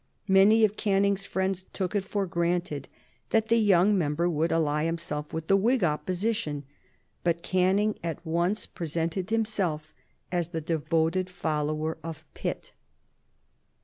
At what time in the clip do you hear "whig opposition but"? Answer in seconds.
5.55-7.43